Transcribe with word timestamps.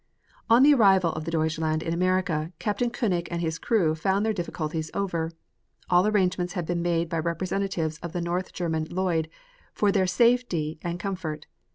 On 0.49 0.63
the 0.63 0.73
arrival 0.73 1.13
of 1.13 1.25
the 1.25 1.31
Deutschland 1.31 1.83
in 1.83 1.93
America 1.93 2.51
Captain 2.57 2.89
Koenig 2.89 3.27
and 3.29 3.39
his 3.39 3.59
crew 3.59 3.93
found 3.93 4.25
their 4.25 4.33
difficulties 4.33 4.89
over. 4.95 5.29
All 5.91 6.07
arrangements 6.07 6.53
had 6.53 6.65
been 6.65 6.81
made 6.81 7.07
by 7.07 7.19
representatives 7.19 7.99
of 7.99 8.11
the 8.11 8.19
North 8.19 8.51
German 8.51 8.85
Lloyd 8.89 9.29
for 9.75 9.91
their 9.91 10.07
safety 10.07 10.79
and 10.81 10.99
comfort. 10.99 11.45